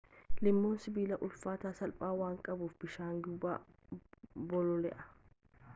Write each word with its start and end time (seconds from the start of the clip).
lilmoon 0.45 0.77
sibilaa 0.85 1.19
ulfaatina 1.27 1.73
salphaa 1.81 2.09
waan 2.21 2.41
qabuuf 2.49 2.73
bishaan 2.85 3.21
gubbaa 3.29 3.61
bololi'a 4.55 5.11